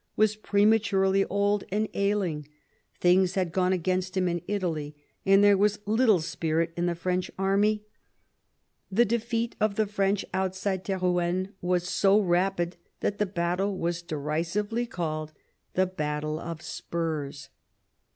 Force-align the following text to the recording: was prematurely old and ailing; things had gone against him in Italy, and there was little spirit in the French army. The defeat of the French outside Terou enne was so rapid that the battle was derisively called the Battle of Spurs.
was 0.15 0.35
prematurely 0.35 1.23
old 1.25 1.63
and 1.71 1.87
ailing; 1.93 2.47
things 2.99 3.35
had 3.35 3.51
gone 3.51 3.71
against 3.71 4.17
him 4.17 4.27
in 4.27 4.41
Italy, 4.47 4.95
and 5.27 5.43
there 5.43 5.55
was 5.55 5.77
little 5.85 6.19
spirit 6.21 6.73
in 6.75 6.87
the 6.87 6.95
French 6.95 7.29
army. 7.37 7.83
The 8.91 9.05
defeat 9.05 9.55
of 9.59 9.75
the 9.75 9.85
French 9.85 10.25
outside 10.33 10.83
Terou 10.83 11.21
enne 11.21 11.51
was 11.61 11.87
so 11.87 12.19
rapid 12.19 12.77
that 13.01 13.19
the 13.19 13.27
battle 13.27 13.77
was 13.77 14.01
derisively 14.01 14.87
called 14.87 15.33
the 15.75 15.85
Battle 15.85 16.39
of 16.39 16.63
Spurs. 16.63 17.49